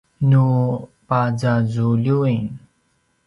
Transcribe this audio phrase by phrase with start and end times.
[0.29, 0.45] nu
[1.07, 2.41] pazazuljuin